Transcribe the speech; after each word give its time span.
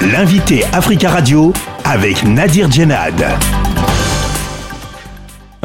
L'invité 0.00 0.62
Africa 0.66 1.10
Radio 1.10 1.52
avec 1.84 2.22
Nadir 2.22 2.70
Djenad. 2.70 3.20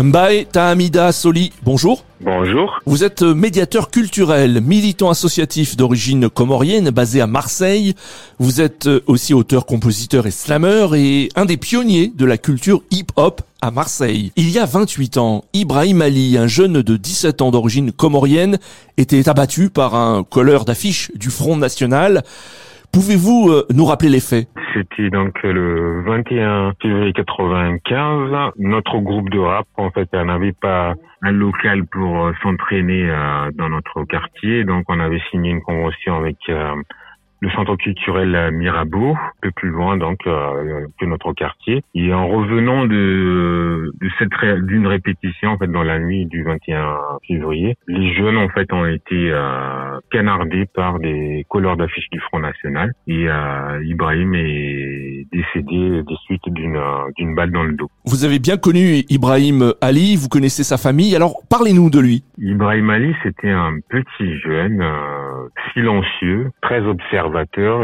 Mbaye 0.01 0.47
Tahamida 0.47 1.11
Soli, 1.11 1.53
bonjour. 1.61 2.03
Bonjour. 2.19 2.79
Vous 2.87 3.03
êtes 3.03 3.21
médiateur 3.21 3.91
culturel, 3.91 4.59
militant 4.61 5.11
associatif 5.11 5.77
d'origine 5.77 6.29
comorienne 6.29 6.89
basé 6.89 7.21
à 7.21 7.27
Marseille. 7.27 7.93
Vous 8.39 8.59
êtes 8.59 8.89
aussi 9.05 9.35
auteur, 9.35 9.67
compositeur 9.67 10.25
et 10.25 10.31
slammer 10.31 10.87
et 10.95 11.29
un 11.35 11.45
des 11.45 11.57
pionniers 11.57 12.11
de 12.15 12.25
la 12.25 12.39
culture 12.39 12.81
hip-hop 12.89 13.43
à 13.61 13.69
Marseille. 13.69 14.31
Il 14.35 14.49
y 14.49 14.57
a 14.57 14.65
28 14.65 15.17
ans, 15.17 15.45
Ibrahim 15.53 16.01
Ali, 16.01 16.39
un 16.39 16.47
jeune 16.47 16.81
de 16.81 16.97
17 16.97 17.43
ans 17.43 17.51
d'origine 17.51 17.91
comorienne, 17.91 18.57
était 18.97 19.29
abattu 19.29 19.69
par 19.69 19.93
un 19.93 20.23
colleur 20.23 20.65
d'affiches 20.65 21.11
du 21.13 21.29
Front 21.29 21.55
National. 21.55 22.23
Pouvez-vous 22.93 23.49
euh, 23.49 23.65
nous 23.73 23.85
rappeler 23.85 24.09
les 24.09 24.19
faits? 24.19 24.47
C'était 24.71 25.09
donc 25.09 25.41
le 25.41 26.03
21 26.05 26.73
février 26.79 27.11
95. 27.11 28.53
Notre 28.59 28.99
groupe 28.99 29.31
de 29.31 29.39
rap, 29.39 29.65
en 29.77 29.89
fait, 29.89 30.07
n'avait 30.13 30.51
pas 30.51 30.93
un 31.23 31.31
local 31.31 31.87
pour 31.87 32.27
euh, 32.27 32.33
s'entraîner 32.43 33.09
euh, 33.09 33.49
dans 33.55 33.69
notre 33.69 34.03
quartier. 34.03 34.63
Donc, 34.63 34.85
on 34.89 34.99
avait 34.99 35.21
signé 35.31 35.49
une 35.49 35.61
convention 35.61 36.17
avec 36.17 36.37
le 37.43 37.49
centre 37.49 37.75
culturel 37.75 38.51
Mirabeau, 38.53 39.11
un 39.11 39.31
peu 39.41 39.51
plus 39.51 39.69
loin 39.69 39.97
donc 39.97 40.19
euh, 40.27 40.87
que 40.97 41.05
notre 41.05 41.33
quartier. 41.33 41.83
Et 41.93 42.13
en 42.13 42.27
revenant 42.29 42.85
de, 42.85 43.91
de 43.99 44.09
cette 44.17 44.29
d'une 44.65 44.87
répétition 44.87 45.51
en 45.51 45.57
fait 45.57 45.67
dans 45.67 45.83
la 45.83 45.99
nuit 45.99 46.25
du 46.25 46.43
21 46.43 46.97
février, 47.27 47.75
les 47.87 48.13
jeunes 48.13 48.37
en 48.37 48.47
fait 48.47 48.71
ont 48.71 48.85
été 48.85 49.29
euh, 49.29 49.99
canardés 50.09 50.67
par 50.73 50.99
des 50.99 51.45
couleurs 51.49 51.75
d'affiches 51.75 52.09
du 52.11 52.19
Front 52.21 52.39
National 52.39 52.93
et 53.07 53.27
euh, 53.27 53.83
Ibrahim 53.83 54.35
est 54.35 55.27
décédé 55.33 56.01
des 56.07 56.15
suites 56.25 56.47
d'une 56.47 56.79
d'une 57.17 57.35
balle 57.35 57.51
dans 57.51 57.63
le 57.63 57.73
dos. 57.73 57.89
Vous 58.05 58.23
avez 58.23 58.39
bien 58.39 58.55
connu 58.55 59.03
Ibrahim 59.09 59.73
Ali, 59.81 60.15
vous 60.15 60.29
connaissez 60.29 60.63
sa 60.63 60.77
famille, 60.77 61.13
alors 61.13 61.41
parlez-nous 61.49 61.89
de 61.89 61.99
lui. 61.99 62.23
Ibrahim 62.37 62.89
Ali, 62.89 63.15
c'était 63.21 63.49
un 63.49 63.75
petit 63.89 64.39
jeune 64.39 64.81
euh, 64.81 65.47
silencieux, 65.73 66.51
très 66.61 66.81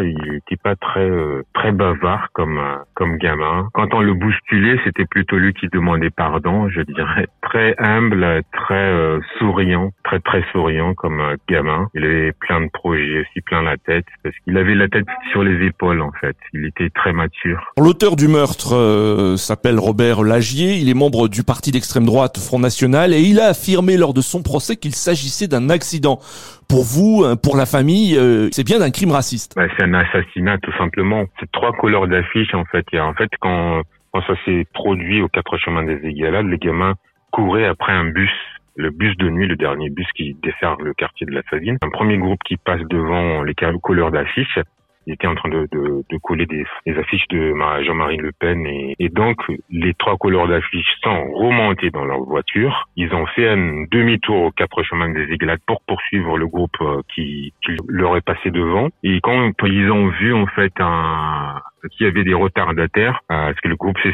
il 0.03 0.31
n'était 0.31 0.57
pas 0.61 0.75
très 0.75 1.09
euh, 1.09 1.43
très 1.53 1.71
bavard 1.71 2.29
comme 2.33 2.57
euh, 2.57 2.77
comme 2.93 3.17
gamin. 3.17 3.69
Quand 3.73 3.93
on 3.93 4.01
le 4.01 4.13
bousculait, 4.13 4.79
c'était 4.83 5.05
plutôt 5.05 5.37
lui 5.37 5.53
qui 5.53 5.67
demandait 5.67 6.09
pardon, 6.09 6.69
je 6.69 6.81
dirais. 6.81 7.27
Très 7.41 7.75
humble, 7.79 8.43
très 8.53 8.75
euh, 8.75 9.19
souriant, 9.37 9.91
très 10.03 10.19
très 10.19 10.43
souriant 10.51 10.93
comme 10.93 11.21
gamin. 11.47 11.87
Il 11.95 12.05
avait 12.05 12.33
plein 12.33 12.61
de 12.61 12.69
projets, 12.71 13.21
aussi 13.21 13.41
plein 13.41 13.61
la 13.63 13.77
tête, 13.77 14.05
parce 14.23 14.35
qu'il 14.43 14.57
avait 14.57 14.75
la 14.75 14.87
tête 14.87 15.05
sur 15.31 15.43
les 15.43 15.65
épaules 15.65 16.01
en 16.01 16.11
fait. 16.19 16.35
Il 16.53 16.65
était 16.65 16.89
très 16.89 17.13
mature. 17.13 17.73
L'auteur 17.77 18.15
du 18.15 18.27
meurtre 18.27 19.35
s'appelle 19.37 19.79
Robert 19.79 20.23
Lagier. 20.23 20.75
Il 20.75 20.89
est 20.89 20.93
membre 20.93 21.27
du 21.27 21.43
parti 21.43 21.71
d'extrême 21.71 22.05
droite 22.05 22.37
Front 22.37 22.59
National 22.59 23.13
et 23.13 23.21
il 23.21 23.39
a 23.39 23.47
affirmé 23.47 23.97
lors 23.97 24.13
de 24.13 24.21
son 24.21 24.43
procès 24.43 24.75
qu'il 24.75 24.95
s'agissait 24.95 25.47
d'un 25.47 25.69
accident 25.69 26.19
pour 26.69 26.83
vous, 26.83 27.23
euh, 27.23 27.35
pour 27.35 27.57
la 27.57 27.65
famille, 27.65 28.15
euh, 28.15 28.47
c'est 28.51 28.63
bien 28.63 28.79
un 28.81 28.91
crime 28.91 29.11
raciste. 29.11 29.53
Bah, 29.55 29.65
c'est 29.75 29.83
un 29.83 29.93
assassinat 29.93 30.59
tout 30.59 30.71
simplement. 30.77 31.25
C'est 31.39 31.51
trois 31.51 31.73
couleurs 31.73 32.07
d'affiche 32.07 32.53
en 32.53 32.63
fait. 32.65 32.85
Et 32.93 32.99
en 32.99 33.13
fait, 33.13 33.29
quand, 33.41 33.81
quand 34.13 34.21
ça 34.21 34.35
s'est 34.45 34.65
produit 34.73 35.21
aux 35.21 35.27
quatre 35.27 35.57
chemins 35.57 35.83
des 35.83 35.99
Égalades, 36.07 36.45
les 36.45 36.59
gamins 36.59 36.93
couraient 37.31 37.65
après 37.65 37.91
un 37.91 38.05
bus 38.05 38.31
le 38.75 38.91
bus 38.91 39.17
de 39.17 39.29
nuit, 39.29 39.45
le 39.45 39.57
dernier 39.57 39.89
bus 39.89 40.07
qui 40.15 40.37
dessert 40.41 40.77
le 40.79 40.93
quartier 40.93 41.25
de 41.27 41.31
la 41.31 41.41
Savine. 41.49 41.77
Un 41.81 41.89
premier 41.89 42.17
groupe 42.17 42.39
qui 42.45 42.55
passe 42.55 42.79
devant 42.89 43.43
les 43.43 43.53
couleurs 43.81 44.09
d'affiche 44.09 44.57
il 45.09 45.13
était 45.13 45.25
en 45.25 45.33
train 45.33 45.49
de, 45.49 45.67
de, 45.71 46.17
coller 46.21 46.45
des, 46.45 46.63
affiches 46.95 47.27
de 47.29 47.51
Jean-Marie 47.83 48.17
Le 48.17 48.31
Pen 48.31 48.63
et, 48.67 49.09
donc 49.09 49.37
les 49.71 49.95
trois 49.95 50.17
couleurs 50.17 50.47
d'affiches 50.47 50.95
sont 51.03 51.31
remontés 51.31 51.89
dans 51.89 52.05
leur 52.05 52.21
voiture. 52.21 52.87
Ils 52.95 53.11
ont 53.15 53.25
fait 53.25 53.49
un 53.49 53.85
demi-tour 53.89 54.43
aux 54.43 54.51
quatre 54.51 54.83
chemins 54.83 55.09
des 55.09 55.33
Églades 55.33 55.61
pour 55.65 55.81
poursuivre 55.81 56.37
le 56.37 56.45
groupe 56.45 56.77
euh, 56.81 57.01
qui 57.15 57.53
leur 57.87 58.17
est 58.17 58.21
passé 58.21 58.51
devant. 58.51 58.89
Et 59.01 59.19
quand 59.21 59.51
ils 59.63 59.89
ont 59.91 60.09
vu 60.09 60.31
en 60.31 60.45
fait 60.45 60.73
un, 60.79 61.59
qu'il 61.87 62.05
y 62.05 62.09
avait 62.09 62.23
des 62.23 62.33
retardataires, 62.33 63.21
euh, 63.31 63.47
parce 63.47 63.59
que 63.61 63.67
le 63.67 63.75
groupe 63.75 63.97
s'est 63.99 64.13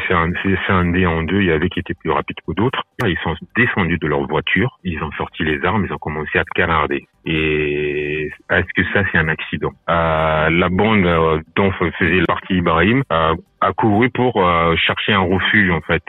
scindé 0.66 1.06
en 1.06 1.22
deux, 1.22 1.40
il 1.40 1.46
y 1.46 1.52
avait 1.52 1.68
qui 1.68 1.80
étaient 1.80 1.94
plus 1.94 2.10
rapides 2.10 2.36
que 2.46 2.52
d'autres. 2.54 2.82
Ils 3.04 3.18
sont 3.22 3.34
descendus 3.56 3.98
de 3.98 4.06
leur 4.06 4.26
voiture, 4.26 4.78
ils 4.84 5.02
ont 5.02 5.10
sorti 5.12 5.44
les 5.44 5.64
armes, 5.64 5.84
ils 5.86 5.92
ont 5.92 5.98
commencé 5.98 6.38
à 6.38 6.44
canarder. 6.54 7.06
Et 7.24 8.30
est-ce 8.50 8.72
que 8.74 8.84
ça 8.92 9.02
c'est 9.10 9.18
un 9.18 9.28
accident? 9.28 9.72
Euh, 9.88 10.50
La 10.50 10.68
bande 10.68 11.04
euh, 11.04 11.40
dont 11.56 11.72
faisait 11.72 12.22
partie 12.26 12.54
Ibrahim 12.54 13.02
a 13.10 13.72
couru 13.72 14.10
pour 14.10 14.34
chercher 14.76 15.12
un 15.12 15.20
refuge 15.20 15.70
en 15.70 15.80
fait. 15.80 16.04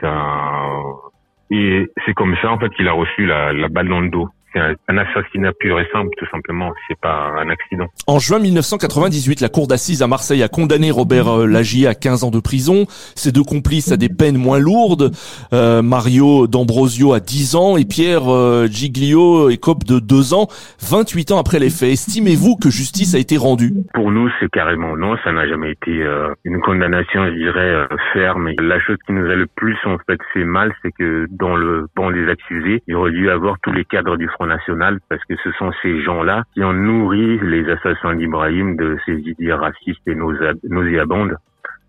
et 1.50 1.86
c'est 2.04 2.14
comme 2.14 2.36
ça 2.40 2.52
en 2.52 2.58
fait 2.58 2.68
qu'il 2.70 2.86
a 2.88 2.92
reçu 2.92 3.26
la 3.26 3.68
balle 3.68 3.88
dans 3.88 4.00
le 4.00 4.10
dos 4.10 4.28
c'est 4.52 4.60
un, 4.60 4.98
assassinat 4.98 5.52
pur 5.58 5.78
et 5.80 5.86
simple, 5.92 6.10
tout 6.16 6.26
simplement. 6.30 6.72
C'est 6.88 6.98
pas 7.00 7.32
un 7.38 7.48
accident. 7.50 7.86
En 8.06 8.18
juin 8.18 8.38
1998, 8.38 9.40
la 9.40 9.48
cour 9.48 9.66
d'assises 9.68 10.02
à 10.02 10.06
Marseille 10.06 10.42
a 10.42 10.48
condamné 10.48 10.90
Robert 10.90 11.28
euh, 11.28 11.46
Lagier 11.46 11.86
à 11.86 11.94
15 11.94 12.24
ans 12.24 12.30
de 12.30 12.40
prison. 12.40 12.86
Ses 13.14 13.32
deux 13.32 13.44
complices 13.44 13.92
à 13.92 13.96
des 13.96 14.08
peines 14.08 14.38
moins 14.38 14.58
lourdes. 14.58 15.12
Euh, 15.52 15.82
Mario 15.82 16.46
D'Ambrosio 16.46 17.12
à 17.12 17.20
10 17.20 17.56
ans 17.56 17.76
et 17.76 17.84
Pierre 17.84 18.32
euh, 18.32 18.66
Giglio 18.66 19.50
écope 19.50 19.84
de 19.84 19.98
2 19.98 20.34
ans. 20.34 20.48
28 20.80 21.32
ans 21.32 21.38
après 21.38 21.58
les 21.58 21.70
faits, 21.70 21.90
estimez-vous 21.90 22.56
que 22.56 22.70
justice 22.70 23.14
a 23.14 23.18
été 23.18 23.36
rendue? 23.36 23.72
Pour 23.94 24.10
nous, 24.10 24.30
c'est 24.40 24.50
carrément 24.50 24.96
non. 24.96 25.16
Ça 25.24 25.32
n'a 25.32 25.46
jamais 25.48 25.72
été 25.72 26.02
euh, 26.02 26.34
une 26.44 26.60
condamnation, 26.60 27.26
je 27.26 27.34
dirais, 27.34 27.60
euh, 27.60 27.86
ferme. 28.12 28.50
La 28.58 28.80
chose 28.80 28.96
qui 29.06 29.12
nous 29.12 29.26
a 29.26 29.34
le 29.34 29.46
plus 29.46 29.76
en 29.84 29.96
fait 30.06 30.20
fait 30.32 30.44
mal, 30.44 30.72
c'est 30.82 30.92
que 30.92 31.26
dans 31.30 31.56
le 31.56 31.86
banc 31.96 32.10
des 32.10 32.28
accusés, 32.28 32.82
il 32.86 32.94
aurait 32.94 33.12
dû 33.12 33.30
avoir 33.30 33.56
tous 33.62 33.72
les 33.72 33.84
cadres 33.84 34.16
du 34.16 34.28
National 34.46 34.98
parce 35.08 35.24
que 35.24 35.36
ce 35.42 35.50
sont 35.52 35.72
ces 35.82 36.00
gens-là 36.02 36.44
qui 36.54 36.62
ont 36.62 36.72
nourri 36.72 37.38
les 37.40 37.68
assassins 37.70 38.14
d'Ibrahim 38.14 38.76
de 38.76 38.98
ces 39.04 39.18
idées 39.18 39.52
racistes 39.52 40.06
et 40.06 40.14
nauséabondes 40.14 41.36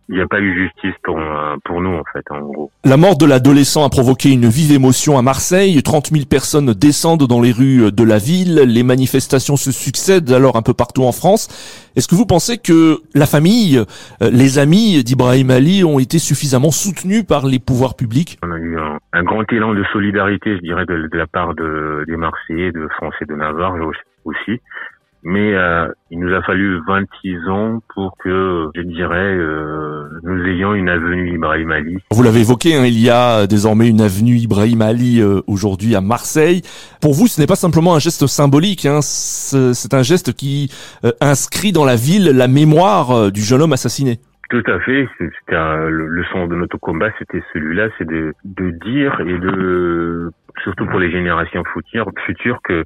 il 0.09 0.15
n'y 0.15 0.21
a 0.21 0.27
pas 0.27 0.39
eu 0.39 0.53
justice 0.55 0.95
pour, 1.03 1.19
euh, 1.19 1.55
pour 1.63 1.81
nous, 1.81 1.93
en 1.93 2.03
fait, 2.11 2.25
en 2.31 2.41
gros. 2.41 2.71
La 2.83 2.97
mort 2.97 3.15
de 3.15 3.27
l'adolescent 3.27 3.85
a 3.85 3.89
provoqué 3.89 4.31
une 4.31 4.47
vive 4.47 4.71
émotion 4.73 5.19
à 5.19 5.21
Marseille. 5.21 5.81
30 5.83 6.07
000 6.07 6.25
personnes 6.25 6.73
descendent 6.73 7.27
dans 7.27 7.39
les 7.39 7.51
rues 7.51 7.91
de 7.91 8.03
la 8.03 8.17
ville. 8.17 8.55
Les 8.65 8.81
manifestations 8.81 9.55
se 9.55 9.71
succèdent 9.71 10.31
alors 10.31 10.55
un 10.55 10.63
peu 10.63 10.73
partout 10.73 11.03
en 11.03 11.11
France. 11.11 11.47
Est-ce 11.95 12.07
que 12.07 12.15
vous 12.15 12.25
pensez 12.25 12.57
que 12.57 12.97
la 13.13 13.27
famille, 13.27 13.77
euh, 13.77 14.31
les 14.31 14.57
amis 14.57 15.03
d'Ibrahim 15.03 15.51
Ali 15.51 15.83
ont 15.83 15.99
été 15.99 16.17
suffisamment 16.17 16.71
soutenus 16.71 17.23
par 17.23 17.45
les 17.45 17.59
pouvoirs 17.59 17.95
publics? 17.95 18.39
On 18.41 18.51
a 18.51 18.57
eu 18.57 18.77
un, 19.13 19.23
grand 19.23 19.43
élan 19.53 19.75
de 19.75 19.83
solidarité, 19.93 20.55
je 20.55 20.61
dirais, 20.61 20.85
de, 20.87 21.07
de 21.07 21.17
la 21.17 21.27
part 21.27 21.53
de, 21.53 22.03
des 22.07 22.17
Marseillais, 22.17 22.71
de 22.71 22.87
Français 22.97 23.25
de 23.27 23.35
Navarre 23.35 23.75
aussi 24.25 24.59
mais 25.23 25.53
euh, 25.53 25.87
il 26.11 26.19
nous 26.19 26.33
a 26.33 26.41
fallu 26.41 26.79
26 26.87 27.49
ans 27.49 27.79
pour 27.93 28.15
que, 28.17 28.69
je 28.75 28.81
dirais, 28.81 29.35
euh, 29.35 30.07
nous 30.23 30.45
ayons 30.45 30.73
une 30.73 30.89
avenue 30.89 31.33
Ibrahim 31.33 31.71
Ali. 31.71 31.97
Vous 32.11 32.23
l'avez 32.23 32.41
évoqué, 32.41 32.75
hein, 32.75 32.85
il 32.85 32.99
y 32.99 33.09
a 33.09 33.45
désormais 33.45 33.89
une 33.89 34.01
avenue 34.01 34.35
Ibrahim 34.35 34.81
Ali 34.81 35.21
euh, 35.21 35.41
aujourd'hui 35.47 35.95
à 35.95 36.01
Marseille. 36.01 36.61
Pour 37.01 37.13
vous, 37.13 37.27
ce 37.27 37.41
n'est 37.41 37.47
pas 37.47 37.55
simplement 37.55 37.95
un 37.95 37.99
geste 37.99 38.27
symbolique, 38.27 38.85
hein, 38.85 38.99
c'est 39.01 39.93
un 39.93 40.03
geste 40.03 40.33
qui 40.33 40.71
inscrit 41.21 41.71
dans 41.71 41.85
la 41.85 41.95
ville 41.95 42.31
la 42.35 42.47
mémoire 42.47 43.31
du 43.31 43.41
jeune 43.41 43.61
homme 43.61 43.73
assassiné. 43.73 44.19
Tout 44.49 44.63
à 44.67 44.79
fait. 44.79 45.07
C'était 45.17 45.55
le, 45.55 46.07
le 46.07 46.23
sens 46.31 46.49
de 46.49 46.55
notre 46.55 46.77
combat, 46.77 47.09
c'était 47.19 47.43
celui-là, 47.53 47.89
c'est 47.97 48.07
de, 48.07 48.33
de 48.45 48.71
dire 48.71 49.19
et 49.21 49.37
de 49.37 50.31
surtout 50.63 50.85
pour 50.87 50.99
les 50.99 51.11
générations 51.11 51.63
futures, 51.73 52.09
futures 52.25 52.59
que 52.63 52.83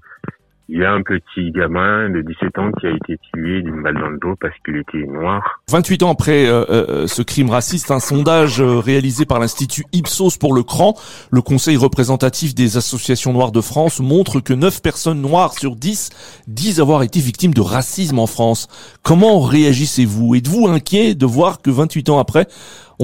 il 0.74 0.80
y 0.80 0.86
a 0.86 0.92
un 0.92 1.04
petit 1.04 1.52
gamin 1.52 2.10
de 2.10 2.24
17 2.24 2.58
ans 2.58 2.72
qui 2.80 2.88
a 2.88 2.90
été 2.90 3.20
tué 3.32 3.62
d'une 3.62 3.84
balle 3.84 3.94
dans 3.94 4.10
le 4.10 4.18
dos 4.18 4.36
parce 4.42 4.56
qu'il 4.66 4.76
était 4.78 5.06
noir. 5.06 5.62
28 5.70 6.02
ans 6.02 6.12
après 6.12 6.48
euh, 6.48 6.66
euh, 6.68 7.06
ce 7.06 7.22
crime 7.22 7.52
raciste, 7.52 7.92
un 7.92 8.00
sondage 8.00 8.60
euh, 8.60 8.80
réalisé 8.80 9.28
par 9.28 9.40
l'Institut 9.40 9.86
Ipsos 9.94 10.40
pour 10.40 10.56
le 10.56 10.64
CRAN, 10.64 10.96
le 11.30 11.44
Conseil 11.44 11.78
représentatif 11.78 12.56
des 12.56 12.76
associations 12.76 13.34
noires 13.34 13.52
de 13.52 13.62
France, 13.62 14.00
montre 14.00 14.40
que 14.40 14.54
9 14.54 14.82
personnes 14.82 15.22
noires 15.22 15.54
sur 15.54 15.76
10 15.76 16.10
disent 16.48 16.80
avoir 16.80 17.04
été 17.04 17.20
victimes 17.20 17.54
de 17.54 17.62
racisme 17.62 18.18
en 18.18 18.28
France. 18.28 18.68
Comment 19.04 19.42
réagissez-vous? 19.42 20.34
Êtes-vous 20.34 20.68
inquiet 20.68 21.14
de 21.14 21.26
voir 21.28 21.62
que 21.62 21.70
28 21.70 22.10
ans 22.10 22.18
après, 22.18 22.48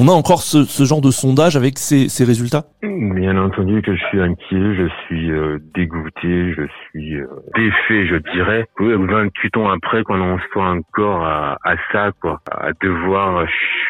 on 0.02 0.08
a 0.08 0.14
encore 0.14 0.44
ce, 0.44 0.64
ce 0.64 0.86
genre 0.86 1.02
de 1.02 1.12
sondage 1.12 1.58
avec 1.58 1.78
ces, 1.78 2.08
ces, 2.08 2.24
résultats? 2.24 2.64
Bien 2.82 3.36
entendu 3.36 3.82
que 3.82 3.94
je 3.94 4.02
suis 4.06 4.22
inquiet, 4.22 4.76
je 4.76 4.88
suis 5.06 5.30
euh, 5.30 5.60
dégoûté, 5.76 6.54
je 6.54 6.64
suis 6.86 7.20
euh, 7.20 7.28
défait, 7.54 8.08
je 8.08 8.16
dirais. 8.32 8.66
28 8.80 9.58
ans 9.58 9.70
après, 9.70 10.04
qu'on 10.04 10.22
en 10.22 10.40
soit 10.54 10.70
encore 10.70 11.26
à, 11.26 11.58
à, 11.66 11.76
ça, 11.92 12.12
quoi, 12.22 12.40
à 12.50 12.70
devoir 12.82 13.46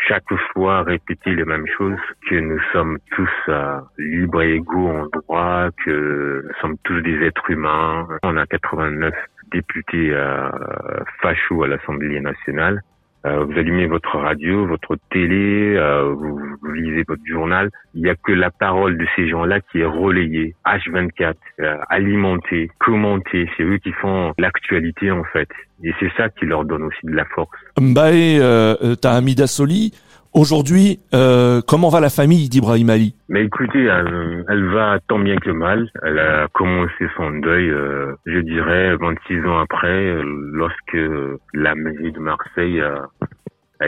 chaque 0.08 0.34
fois 0.52 0.82
répéter 0.82 1.36
les 1.36 1.46
mêmes 1.46 1.68
choses, 1.78 2.00
que 2.28 2.40
nous 2.40 2.60
sommes 2.74 2.98
tous 3.16 3.30
euh, 3.50 3.80
libres 4.00 4.42
et 4.42 4.56
égaux 4.56 4.90
en 4.90 5.06
droit, 5.14 5.70
que 5.86 6.44
nous 6.44 6.54
sommes 6.60 6.78
tous 6.86 7.02
des 7.02 7.22
êtres 7.24 7.52
humains. 7.52 8.08
On 8.24 8.36
a 8.36 8.48
89 8.48 9.14
députés 9.52 10.16
fachos 11.22 11.64
à 11.64 11.68
l'Assemblée 11.68 12.20
nationale 12.20 12.82
euh, 13.26 13.44
vous 13.44 13.52
allumez 13.58 13.86
votre 13.88 14.18
radio, 14.18 14.66
votre 14.66 14.96
télé, 15.12 15.76
euh, 15.76 16.14
vous, 16.14 16.40
vous, 16.62 16.72
lisez 16.72 17.04
votre 17.08 17.22
journal. 17.26 17.70
Il 17.94 18.04
n'y 18.04 18.10
a 18.10 18.16
que 18.16 18.32
la 18.32 18.50
parole 18.50 18.98
de 18.98 19.06
ces 19.16 19.28
gens-là 19.28 19.60
qui 19.60 19.80
est 19.80 19.86
relayée, 19.86 20.56
H24, 20.66 21.34
euh, 21.60 21.78
alimentée, 21.90 22.72
commentée. 22.80 23.50
C'est 23.58 23.64
eux 23.64 23.78
qui 23.78 23.92
font 23.92 24.34
l'actualité 24.38 25.12
en 25.12 25.24
fait. 25.26 25.50
Et 25.84 25.94
c'est 26.00 26.12
ça 26.16 26.30
qui 26.30 26.46
leur 26.46 26.64
donne 26.64 26.84
aussi 26.84 27.06
de 27.06 27.16
la 27.16 27.26
force. 27.26 27.50
Euh, 27.80 28.96
Soli. 29.48 29.94
Aujourd'hui, 30.34 31.00
euh, 31.14 31.60
comment 31.68 31.90
va 31.90 32.00
la 32.00 32.10
famille 32.10 32.50
d'Ibrahim 32.50 32.92
Ali? 32.92 33.16
Mais 33.30 33.46
écoutez, 33.46 33.86
elle, 33.86 34.66
va 34.70 35.00
tant 35.08 35.18
bien 35.18 35.38
que 35.38 35.50
mal. 35.50 35.90
Elle 36.04 36.20
a 36.20 36.48
commencé 36.54 37.08
son 37.18 37.32
deuil, 37.32 37.70
euh, 37.70 38.14
je 38.28 38.40
dirais, 38.40 38.96
26 38.96 39.46
ans 39.48 39.60
après, 39.60 40.22
lorsque 40.24 40.98
la 41.56 41.74
mairie 41.74 42.12
de 42.12 42.20
Marseille 42.20 42.80
a, 42.80 43.10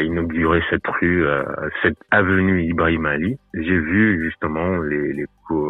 inauguré 0.01 0.61
cette 0.69 0.87
rue, 0.87 1.27
euh, 1.27 1.43
cette 1.83 1.97
avenue 2.11 2.63
Ibrahim 2.63 3.05
Ali. 3.05 3.37
J'ai 3.53 3.77
vu 3.77 4.23
justement 4.23 4.77
les, 4.77 5.25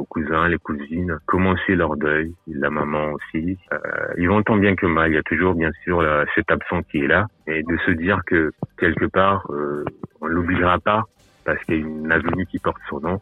cousins, 0.10 0.48
les 0.48 0.60
cousines 0.60 1.18
commencer 1.26 1.76
leur 1.76 1.98
deuil, 1.98 2.34
la 2.48 2.70
maman 2.70 3.12
aussi. 3.12 3.58
Euh, 3.74 3.78
ils 4.18 4.30
vont 4.30 4.44
tant 4.44 4.58
bien 4.58 4.76
que 4.76 4.86
mal. 4.86 5.12
Il 5.12 5.16
y 5.16 5.18
a 5.18 5.24
toujours 5.24 5.56
bien 5.56 5.72
sûr 5.84 6.04
cet 6.36 6.52
absent 6.52 6.84
qui 6.84 7.00
est 7.00 7.08
là, 7.08 7.28
et 7.48 7.64
de 7.64 7.78
se 7.86 7.92
dire 7.92 8.22
que 8.28 8.52
quelque 8.78 9.06
part 9.06 9.46
euh, 9.50 9.84
on 10.22 10.28
l'oubliera 10.28 10.80
pas 10.80 11.04
parce 11.44 11.62
qu'il 11.64 11.76
y 11.76 11.78
a 11.78 11.82
une 11.82 12.12
avenue 12.12 12.46
qui 12.46 12.60
porte 12.60 12.82
son 12.90 13.00
nom. 13.00 13.20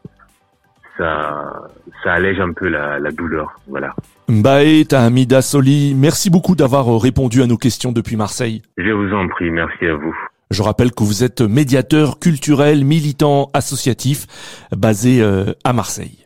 Ça, 0.97 1.69
ça 2.03 2.13
allège 2.13 2.41
un 2.41 2.51
peu 2.51 2.67
la, 2.67 2.99
la 2.99 3.11
douleur, 3.11 3.55
voilà. 3.67 3.95
Mbae 4.27 4.85
Tahamida 4.85 5.41
Soli, 5.41 5.95
merci 5.95 6.29
beaucoup 6.29 6.55
d'avoir 6.55 7.01
répondu 7.01 7.41
à 7.41 7.47
nos 7.47 7.57
questions 7.57 7.93
depuis 7.93 8.17
Marseille. 8.17 8.61
Je 8.77 8.91
vous 8.91 9.13
en 9.13 9.29
prie, 9.29 9.49
merci 9.49 9.85
à 9.85 9.93
vous. 9.93 10.15
Je 10.51 10.61
rappelle 10.61 10.91
que 10.91 11.03
vous 11.03 11.23
êtes 11.23 11.41
médiateur 11.41 12.19
culturel, 12.19 12.83
militant 12.83 13.49
associatif, 13.53 14.25
basé 14.75 15.23
à 15.63 15.73
Marseille. 15.73 16.17